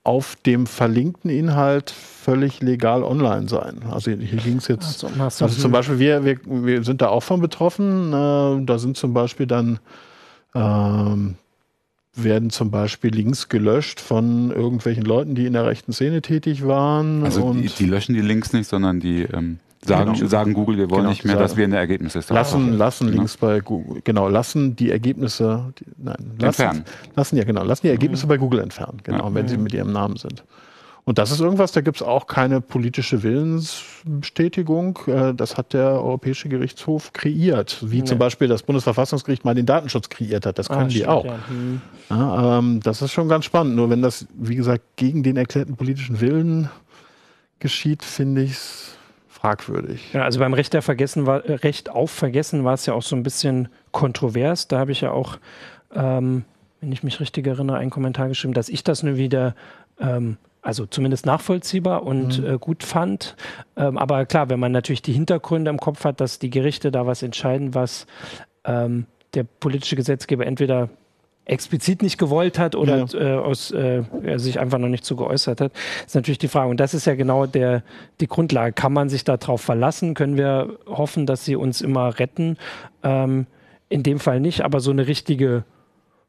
[0.03, 3.83] auf dem verlinkten Inhalt völlig legal online sein.
[3.89, 7.23] Also hier ging es jetzt, so, also zum Beispiel wir, wir, wir sind da auch
[7.23, 8.09] von betroffen.
[8.09, 9.79] Äh, da sind zum Beispiel dann
[10.53, 11.35] ähm,
[12.15, 17.23] werden zum Beispiel Links gelöscht von irgendwelchen Leuten, die in der rechten Szene tätig waren.
[17.23, 20.27] Also die, die, löschen die Links nicht, sondern die ähm, sagen, genau.
[20.27, 22.67] sagen Google, wir wollen genau, nicht mehr, sagen, dass wir in der Ergebnisliste lassen.
[22.67, 22.77] Haben.
[22.77, 23.17] Lassen genau.
[23.17, 26.85] Links bei Google, genau, lassen die Ergebnisse, die, nein, lassen, entfernen.
[27.15, 28.29] Lassen, ja, genau, lassen die Ergebnisse mhm.
[28.29, 29.33] bei Google entfernen, genau, ja.
[29.33, 30.43] wenn sie mit ihrem Namen sind.
[31.05, 34.99] Und das ist irgendwas, da gibt es auch keine politische Willensbestätigung.
[35.07, 38.05] Äh, das hat der Europäische Gerichtshof kreiert, wie nee.
[38.05, 40.57] zum Beispiel das Bundesverfassungsgericht mal den Datenschutz kreiert hat.
[40.57, 41.25] Das können ah, die stimmt, auch.
[41.25, 41.39] Ja.
[41.49, 41.81] Hm.
[42.09, 43.75] Ja, ähm, das ist schon ganz spannend.
[43.75, 46.69] Nur wenn das, wie gesagt, gegen den erklärten politischen Willen
[47.59, 48.97] geschieht, finde ich es
[49.43, 50.13] fragwürdig.
[50.13, 53.23] Ja, also beim Recht, Vergessen war, Recht auf Vergessen war es ja auch so ein
[53.23, 54.69] bisschen kontrovers.
[54.69, 55.37] Da habe ich ja auch,
[55.93, 56.45] ähm,
[56.79, 59.53] wenn ich mich richtig erinnere, einen Kommentar geschrieben, dass ich das nur wieder
[59.99, 62.53] ähm, also zumindest nachvollziehbar und mhm.
[62.53, 63.35] äh, gut fand.
[63.75, 67.05] Ähm, aber klar, wenn man natürlich die Hintergründe im Kopf hat, dass die Gerichte da
[67.05, 68.07] was entscheiden, was
[68.63, 70.87] ähm, der politische Gesetzgeber entweder
[71.45, 73.19] explizit nicht gewollt hat oder ja.
[73.19, 75.71] äh, aus, äh, er sich einfach noch nicht zu geäußert hat,
[76.05, 76.69] ist natürlich die Frage.
[76.69, 77.83] Und das ist ja genau der,
[78.21, 78.73] die Grundlage.
[78.73, 80.13] Kann man sich darauf verlassen?
[80.13, 82.57] Können wir hoffen, dass sie uns immer retten?
[83.03, 83.45] Ähm,
[83.89, 85.65] in dem Fall nicht, aber so eine richtige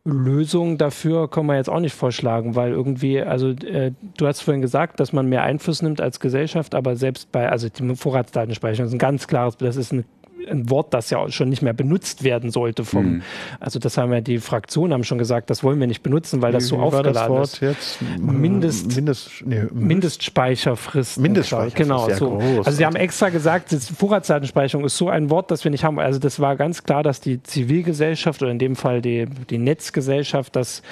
[0.05, 4.61] Lösung dafür können wir jetzt auch nicht vorschlagen, weil irgendwie, also äh, du hast vorhin
[4.61, 8.93] gesagt, dass man mehr Einfluss nimmt als Gesellschaft, aber selbst bei, also die Vorratsdatenspeicherung ist
[8.93, 10.05] ein ganz klares, das ist ein
[10.49, 13.23] ein Wort, das ja schon nicht mehr benutzt werden sollte vom, mhm.
[13.61, 16.53] also das haben ja die Fraktionen haben schon gesagt, das wollen wir nicht benutzen, weil
[16.53, 17.61] das so aufgeladen das Wort ist.
[17.61, 17.99] Jetzt?
[18.19, 21.19] Mindest, Mindest, nee, Mindestspeicherfrist.
[21.19, 22.09] Mindestspeicherfrist, genau.
[22.11, 22.39] So.
[22.39, 22.67] Groß.
[22.67, 25.99] Also sie haben extra gesagt, Vorratsdatenspeicherung ist so ein Wort, das wir nicht haben.
[25.99, 30.57] Also das war ganz klar, dass die Zivilgesellschaft oder in dem Fall die, die Netzgesellschaft
[30.57, 30.83] das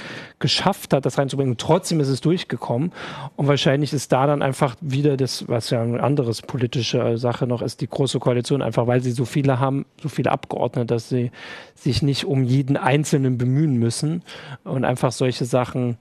[0.43, 1.57] geschafft hat, das reinzubringen.
[1.57, 2.93] Trotzdem ist es durchgekommen.
[3.37, 7.63] Und wahrscheinlich ist da dann einfach wieder das, was ja eine andere politische Sache noch
[7.63, 11.31] ist, die Große Koalition, einfach weil sie so viele haben, so viele Abgeordnete, dass sie
[11.75, 14.23] sich nicht um jeden Einzelnen bemühen müssen
[14.65, 15.97] und einfach solche Sachen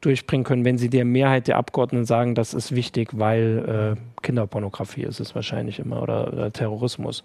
[0.00, 5.02] durchbringen können, wenn sie der Mehrheit der Abgeordneten sagen, das ist wichtig, weil äh, Kinderpornografie
[5.02, 7.24] ist es wahrscheinlich immer oder, oder, Terrorismus.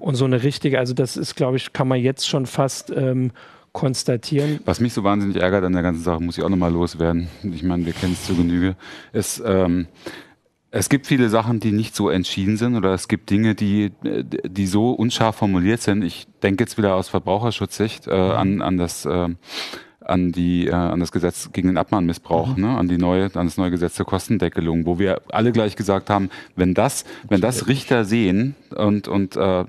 [0.00, 3.30] Und so eine richtige, also das ist, glaube ich, kann man jetzt schon fast ähm,
[3.78, 4.58] konstatieren.
[4.64, 7.28] Was mich so wahnsinnig ärgert an der ganzen Sache, muss ich auch nochmal loswerden.
[7.44, 8.76] Ich meine, wir kennen es zu Genüge.
[9.12, 9.86] Ist, ähm,
[10.70, 14.66] es gibt viele Sachen, die nicht so entschieden sind oder es gibt Dinge, die, die
[14.66, 16.02] so unscharf formuliert sind.
[16.02, 19.28] Ich denke jetzt wieder aus Verbraucherschutzsicht äh, an, an das äh,
[20.08, 22.62] an die äh, an das Gesetz gegen den Abmahnmissbrauch, mhm.
[22.62, 26.10] ne, an die neue an das neue Gesetz zur Kostendeckelung, wo wir alle gleich gesagt
[26.10, 29.64] haben, wenn das wenn das Richter sehen und und äh,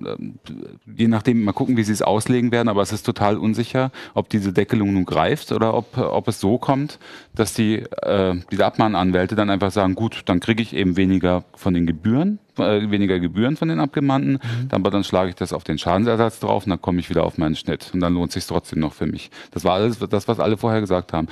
[0.96, 4.30] je nachdem mal gucken, wie sie es auslegen werden, aber es ist total unsicher, ob
[4.30, 7.00] diese Deckelung nun greift oder ob ob es so kommt,
[7.36, 11.74] dass die äh, diese Abmahnanwälte dann einfach sagen, gut, dann kriege ich eben weniger von
[11.74, 14.70] den Gebühren äh, weniger Gebühren von den Abgemahnten, mhm.
[14.70, 17.24] dann, aber dann schlage ich das auf den Schadensersatz drauf und dann komme ich wieder
[17.24, 19.32] auf meinen Schnitt und dann lohnt sich trotzdem noch für mich.
[19.52, 21.28] Das war alles das, was alle vorher gesagt haben.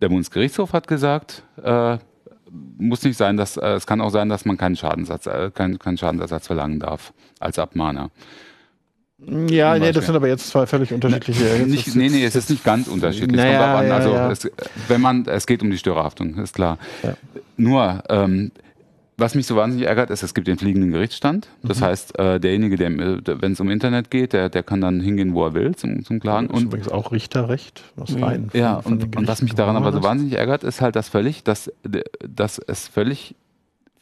[0.00, 1.98] Der Bundesgerichtshof hat gesagt, äh,
[2.78, 5.78] muss nicht sein, dass äh, es kann auch sein, dass man keinen Schadensersatz, äh, keinen,
[5.78, 8.10] keinen Schadensersatz verlangen darf als Abmahner.
[9.48, 11.44] Ja, nee, das sind aber jetzt zwei völlig unterschiedliche.
[11.60, 13.36] Na, nicht, nee, nee, es ist nicht ganz unterschiedlich.
[13.36, 13.90] Naja, an.
[13.90, 14.30] Also, ja.
[14.30, 14.50] Es,
[14.88, 16.78] wenn man, es geht um die Störerhaftung, ist klar.
[17.02, 17.14] Ja.
[17.56, 18.52] Nur, ähm,
[19.18, 21.48] was mich so wahnsinnig ärgert, ist, es gibt den fliegenden Gerichtsstand.
[21.62, 21.84] Das mhm.
[21.84, 25.44] heißt, äh, derjenige, der, wenn es um Internet geht, der, der kann dann hingehen, wo
[25.44, 26.48] er will zum, zum Klagen.
[26.48, 28.22] Das ist und übrigens auch Richterrecht, was mhm.
[28.22, 28.50] rein.
[28.52, 31.08] Ja, von, von und, und was mich daran aber so wahnsinnig ärgert, ist halt das
[31.08, 33.36] völlig, dass, dass es völlig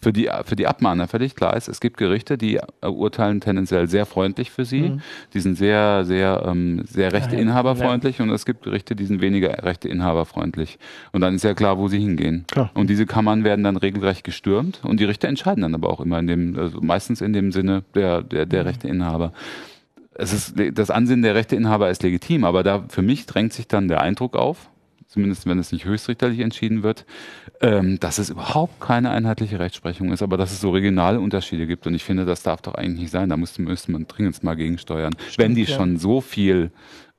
[0.04, 4.04] für die, für die Abmahner völlig klar ist, es gibt Gerichte, die urteilen tendenziell sehr
[4.04, 5.00] freundlich für sie, mhm.
[5.32, 8.30] die sind sehr, sehr, ähm, sehr rechteinhaberfreundlich ja, ja.
[8.30, 10.78] und es gibt Gerichte, die sind weniger rechteinhaberfreundlich.
[11.12, 12.44] Und dann ist ja klar, wo sie hingehen.
[12.52, 12.70] Klar.
[12.74, 16.18] Und diese Kammern werden dann regelrecht gestürmt und die Richter entscheiden dann aber auch immer
[16.18, 18.68] in dem, also meistens in dem Sinne der, der, der mhm.
[18.68, 19.32] Rechteinhaber
[20.16, 23.88] es ist, das Ansinnen der Rechteinhaber ist legitim, aber da für mich drängt sich dann
[23.88, 24.70] der Eindruck auf,
[25.14, 27.06] zumindest wenn es nicht höchstrichterlich entschieden wird,
[27.60, 31.86] ähm, dass es überhaupt keine einheitliche Rechtsprechung ist, aber dass es so regionale Unterschiede gibt.
[31.86, 33.28] Und ich finde, das darf doch eigentlich nicht sein.
[33.28, 35.14] Da müsste, müsste man dringend mal gegensteuern.
[35.18, 35.76] Stimmt, wenn die ja.
[35.76, 36.72] schon so viel,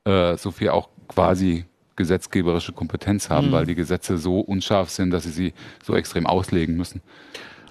[0.04, 1.64] äh, so viel auch quasi
[1.96, 3.52] gesetzgeberische Kompetenz haben, mhm.
[3.52, 7.00] weil die Gesetze so unscharf sind, dass sie sie so extrem auslegen müssen.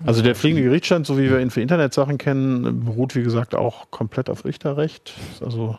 [0.04, 3.92] Also der fliegende Gerichtsstand, so wie wir ihn für Internetsachen kennen, beruht wie gesagt auch
[3.92, 5.14] komplett auf Richterrecht.
[5.40, 5.78] Also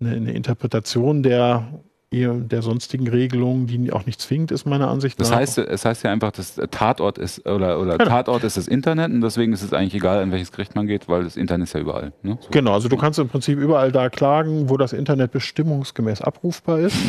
[0.00, 1.80] eine, eine Interpretation der
[2.12, 5.28] der sonstigen Regelungen, die auch nicht zwingend ist, meiner Ansicht nach.
[5.28, 8.10] Das heißt, es heißt ja einfach, dass Tatort ist oder, oder genau.
[8.10, 11.08] Tatort ist das Internet und deswegen ist es eigentlich egal, an welches Gericht man geht,
[11.08, 12.12] weil das Internet ist ja überall.
[12.22, 12.36] Ne?
[12.40, 12.48] So.
[12.50, 16.96] Genau, also du kannst im Prinzip überall da klagen, wo das Internet bestimmungsgemäß abrufbar ist.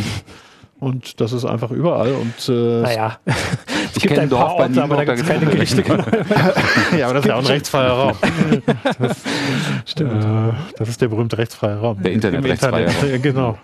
[0.79, 2.11] Und das ist einfach überall.
[2.13, 5.83] Und, äh, naja, es gibt ein paar Orte, aber da gibt es keine Gerichte.
[6.97, 8.17] ja, aber das ist ja auch ein rechtsfreier Raum.
[8.99, 9.17] Das,
[9.85, 10.23] Stimmt.
[10.23, 12.01] Äh, das ist der berühmte rechtsfreie Raum.
[12.01, 13.13] Der Internet-rechtsfreie Internet.
[13.13, 13.21] Raum.
[13.21, 13.57] genau.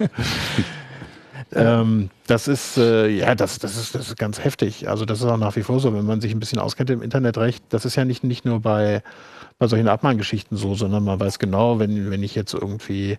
[1.54, 4.90] Ähm, das ist äh, ja das, das ist das ist ganz heftig.
[4.90, 7.02] Also das ist auch nach wie vor so, wenn man sich ein bisschen auskennt im
[7.02, 7.64] Internetrecht.
[7.70, 9.02] Das ist ja nicht nicht nur bei
[9.60, 13.18] bei solchen Abmahngeschichten so, sondern man weiß genau, wenn wenn ich jetzt irgendwie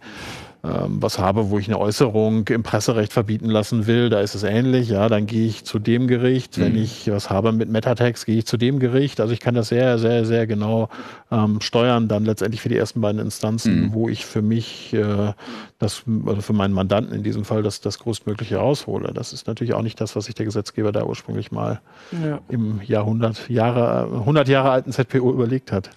[0.62, 4.88] was habe, wo ich eine Äußerung im Presserecht verbieten lassen will, da ist es ähnlich,
[4.88, 6.58] ja, dann gehe ich zu dem Gericht.
[6.58, 6.62] Mhm.
[6.62, 9.20] Wenn ich was habe mit Metatext, gehe ich zu dem Gericht.
[9.20, 10.88] Also ich kann das sehr, sehr, sehr genau
[11.30, 13.94] ähm, steuern, dann letztendlich für die ersten beiden Instanzen, mhm.
[13.94, 15.32] wo ich für mich äh,
[15.78, 19.12] das, also für meinen Mandanten in diesem Fall, das, das größtmögliche raushole.
[19.14, 21.80] Das ist natürlich auch nicht das, was sich der Gesetzgeber da ursprünglich mal
[22.22, 22.40] ja.
[22.48, 25.90] im Jahrhundert Jahre, 100 Jahre alten ZPO überlegt hat.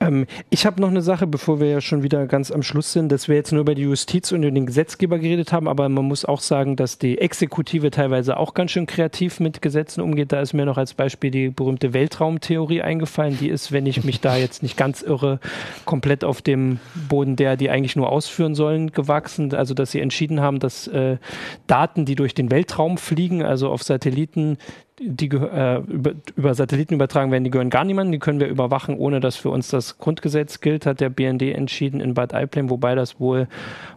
[0.00, 3.10] Ähm, ich habe noch eine Sache, bevor wir ja schon wieder ganz am Schluss sind,
[3.10, 6.24] dass wir jetzt nur über die Justiz und den Gesetzgeber geredet haben, aber man muss
[6.24, 10.32] auch sagen, dass die Exekutive teilweise auch ganz schön kreativ mit Gesetzen umgeht.
[10.32, 13.38] Da ist mir noch als Beispiel die berühmte Weltraumtheorie eingefallen.
[13.38, 15.40] Die ist, wenn ich mich da jetzt nicht ganz irre,
[15.84, 20.00] komplett auf dem Boden der, die eigentlich nur ausführen sollen, gewachsen gewachsen, also dass sie
[20.00, 21.18] entschieden haben, dass äh,
[21.66, 24.58] Daten, die durch den Weltraum fliegen, also auf Satelliten,
[25.00, 28.96] die äh, über, über, Satelliten übertragen werden, die gehören gar niemandem, die können wir überwachen,
[28.96, 32.94] ohne dass für uns das Grundgesetz gilt, hat der BND entschieden in Bad Aibling, wobei
[32.94, 33.48] das wohl,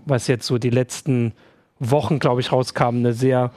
[0.06, 1.34] was jetzt so die letzten
[1.80, 3.52] Wochen, glaube ich, rauskam, eine sehr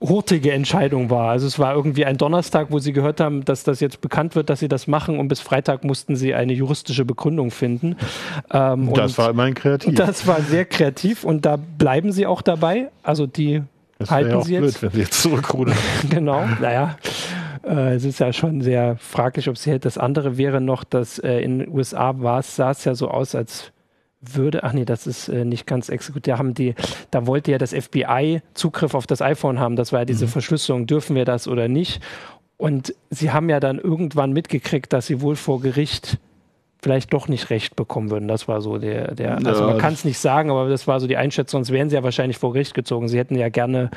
[0.00, 1.30] hurtige Entscheidung war.
[1.30, 4.50] Also es war irgendwie ein Donnerstag, wo sie gehört haben, dass das jetzt bekannt wird,
[4.50, 7.96] dass sie das machen und bis Freitag mussten sie eine juristische Begründung finden.
[8.52, 9.94] Ähm, das war immerhin kreativ.
[9.94, 12.90] Das war sehr kreativ und da bleiben sie auch dabei.
[13.02, 13.62] Also die
[14.04, 14.60] das halten ja auch sie jetzt.
[14.60, 15.76] Blöd, wenn sie jetzt zurückrudern.
[16.10, 16.96] genau, naja.
[17.64, 19.84] Äh, es ist ja schon sehr fraglich, ob sie hält.
[19.84, 23.08] Das andere wäre noch, dass äh, in den USA war es, sah es ja so
[23.08, 23.72] aus, als
[24.20, 26.74] würde, ach nee, das ist äh, nicht ganz exekutiert, da haben die,
[27.10, 30.30] da wollte ja das FBI Zugriff auf das iPhone haben, das war ja diese mhm.
[30.30, 32.00] Verschlüsselung, dürfen wir das oder nicht?
[32.56, 36.18] Und sie haben ja dann irgendwann mitgekriegt, dass sie wohl vor Gericht
[36.84, 38.28] vielleicht doch nicht recht bekommen würden.
[38.28, 39.70] Das war so der, der also ja.
[39.70, 42.02] man kann es nicht sagen, aber das war so die Einschätzung, sonst wären sie ja
[42.02, 43.08] wahrscheinlich vor Gericht gezogen.
[43.08, 43.90] Sie hätten ja gerne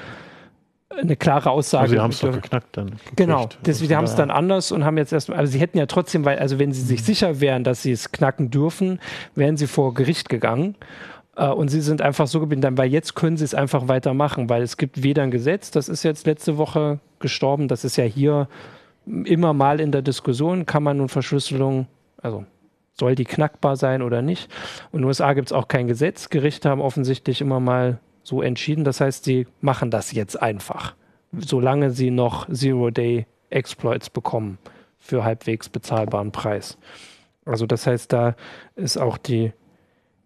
[0.89, 1.81] eine klare Aussage.
[1.83, 2.91] Also sie haben es doch geknackt dann.
[2.91, 3.17] Gekriegt.
[3.17, 5.85] Genau, das, sie haben es dann anders und haben jetzt erstmal, also sie hätten ja
[5.85, 7.05] trotzdem, weil, also wenn sie sich mhm.
[7.05, 8.99] sicher wären, dass sie es knacken dürfen,
[9.35, 10.75] wären sie vor Gericht gegangen.
[11.35, 14.61] Äh, und sie sind einfach so geblieben, weil jetzt können sie es einfach weitermachen, weil
[14.61, 18.47] es gibt weder ein Gesetz, das ist jetzt letzte Woche gestorben, das ist ja hier
[19.05, 21.87] immer mal in der Diskussion, kann man nun Verschlüsselung,
[22.21, 22.45] also
[22.99, 24.49] soll die knackbar sein oder nicht.
[24.91, 26.29] Und in den USA gibt es auch kein Gesetz.
[26.29, 28.83] Gerichte haben offensichtlich immer mal so entschieden.
[28.83, 30.95] Das heißt, sie machen das jetzt einfach,
[31.31, 34.57] solange sie noch Zero-Day-Exploits bekommen
[34.99, 36.77] für halbwegs bezahlbaren Preis.
[37.45, 38.35] Also das heißt, da
[38.75, 39.53] ist auch die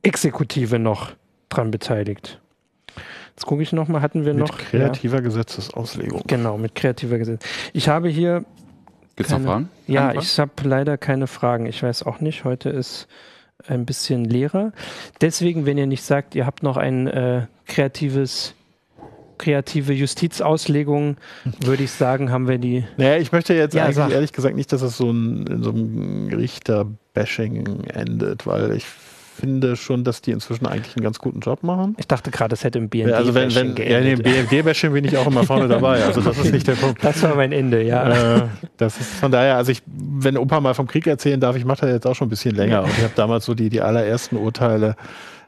[0.02, 1.12] Exekutive noch
[1.50, 2.42] dran beteiligt.
[3.36, 4.58] Jetzt gucke ich nochmal, hatten wir mit noch.
[4.58, 6.24] Kreativer ja, Gesetzesauslegung.
[6.28, 7.46] Genau, mit kreativer Gesetz.
[7.74, 8.46] Ich habe hier.
[9.22, 9.70] Gibt es noch Fragen?
[9.88, 11.66] Ja, ich habe leider keine Fragen.
[11.66, 12.44] Ich weiß auch nicht.
[12.44, 13.08] Heute ist
[13.68, 14.72] ein bisschen leerer.
[15.22, 18.56] Deswegen, wenn ihr nicht sagt, ihr habt noch ein äh, kreatives
[19.38, 21.18] kreative Justizauslegung,
[21.66, 22.86] würde ich sagen, haben wir die.
[22.98, 26.28] Naja, ich möchte jetzt ja, ehrlich gesagt nicht, dass es so ein, in so einem
[26.28, 28.86] Richter-Bashing endet, weil ich
[29.36, 31.96] finde schon, dass die inzwischen eigentlich einen ganz guten Job machen.
[32.00, 35.06] Ich dachte gerade, das hätte im BND also wenn, wenn, Ja, in dem BND-Bashing bin
[35.06, 36.04] ich auch immer vorne dabei.
[36.04, 37.04] Also das ist nicht der Punkt.
[37.04, 38.38] Das war mein Ende, ja.
[38.38, 38.42] Äh,
[38.78, 41.82] das ist von daher, also ich, wenn Opa mal vom Krieg erzählen darf, ich mache
[41.82, 42.84] das jetzt auch schon ein bisschen länger.
[42.84, 44.96] Und ich habe damals so die, die allerersten Urteile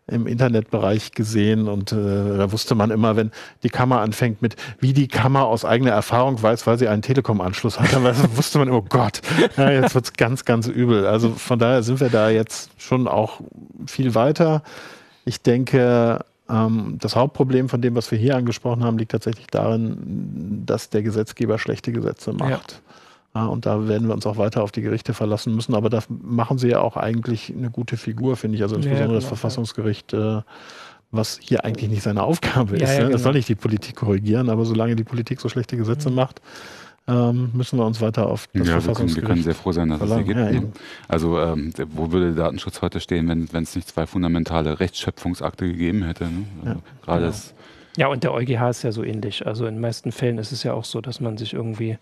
[0.07, 3.31] im Internetbereich gesehen und äh, da wusste man immer, wenn
[3.63, 7.79] die Kammer anfängt mit, wie die Kammer aus eigener Erfahrung weiß, weil sie einen Telekom-Anschluss
[7.79, 8.03] hat, dann
[8.35, 9.21] wusste man, oh Gott,
[9.55, 11.07] ja, jetzt wird's ganz, ganz übel.
[11.07, 13.39] Also von daher sind wir da jetzt schon auch
[13.87, 14.61] viel weiter.
[15.23, 20.63] Ich denke, ähm, das Hauptproblem von dem, was wir hier angesprochen haben, liegt tatsächlich darin,
[20.65, 22.71] dass der Gesetzgeber schlechte Gesetze macht.
[22.71, 22.93] Ja.
[23.35, 25.73] Ja, und da werden wir uns auch weiter auf die Gerichte verlassen müssen.
[25.73, 28.63] Aber da machen sie ja auch eigentlich eine gute Figur, finde ich.
[28.63, 30.41] Also insbesondere ja, genau, das Verfassungsgericht, äh,
[31.09, 32.91] was hier eigentlich nicht seine Aufgabe ja, ist.
[32.91, 32.97] Ne?
[32.99, 33.11] Genau.
[33.11, 36.15] Das soll nicht die Politik korrigieren, aber solange die Politik so schlechte Gesetze mhm.
[36.15, 36.41] macht,
[37.07, 39.71] ähm, müssen wir uns weiter auf das ja, Verfassungsgericht wir können, wir können sehr froh
[39.71, 40.37] sein, dass verlangen.
[40.37, 40.77] es sie gibt.
[40.77, 45.67] Ja, also ähm, wo würde der Datenschutz heute stehen, wenn es nicht zwei fundamentale Rechtsschöpfungsakte
[45.67, 46.25] gegeben hätte?
[46.25, 46.45] Ne?
[46.63, 47.31] Also gerade genau.
[47.31, 47.53] das
[47.95, 49.45] ja, und der EuGH ist ja so ähnlich.
[49.45, 51.97] Also in den meisten Fällen ist es ja auch so, dass man sich irgendwie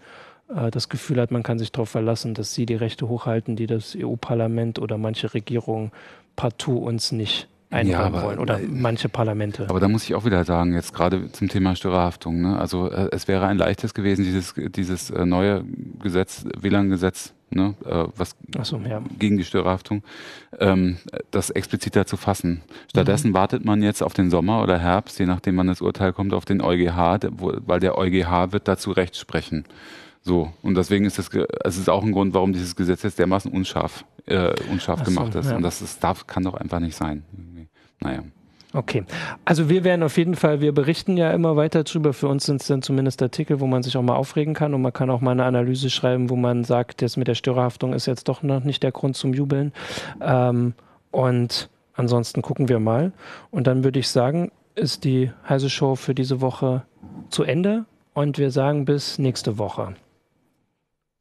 [0.71, 3.95] das Gefühl hat, man kann sich darauf verlassen, dass sie die Rechte hochhalten, die das
[3.97, 5.91] EU-Parlament oder manche Regierungen
[6.35, 9.67] partout uns nicht einräumen ja, wollen oder äh, manche Parlamente.
[9.69, 12.59] Aber da muss ich auch wieder sagen, jetzt gerade zum Thema Störerhaftung, ne?
[12.59, 15.63] also äh, es wäre ein leichtes gewesen, dieses, dieses äh, neue
[16.01, 17.75] Gesetz, WLAN-Gesetz, ne?
[17.85, 19.01] äh, was so, ja.
[19.17, 20.03] gegen die Störerhaftung,
[20.59, 20.97] ähm,
[21.31, 22.61] das expliziter zu fassen.
[22.89, 23.35] Stattdessen mhm.
[23.35, 26.45] wartet man jetzt auf den Sommer oder Herbst, je nachdem wann das Urteil kommt, auf
[26.45, 29.63] den EuGH, wo, weil der EuGH wird dazu Recht sprechen.
[30.23, 31.29] So, und deswegen ist das,
[31.63, 35.33] es ist auch ein Grund, warum dieses Gesetz jetzt dermaßen unscharf, äh, unscharf so, gemacht
[35.35, 35.49] ist.
[35.49, 35.55] Ja.
[35.55, 37.23] Und das ist, darf, kann doch einfach nicht sein.
[37.99, 38.23] Naja.
[38.73, 39.03] Okay,
[39.43, 42.13] also wir werden auf jeden Fall, wir berichten ja immer weiter drüber.
[42.13, 44.81] Für uns sind es dann zumindest Artikel, wo man sich auch mal aufregen kann und
[44.81, 48.05] man kann auch mal eine Analyse schreiben, wo man sagt, das mit der Störerhaftung ist
[48.05, 49.73] jetzt doch noch nicht der Grund zum Jubeln.
[50.21, 50.73] Ähm,
[51.11, 53.11] und ansonsten gucken wir mal.
[53.49, 56.83] Und dann würde ich sagen, ist die Heise Show für diese Woche
[57.29, 59.95] zu Ende und wir sagen bis nächste Woche.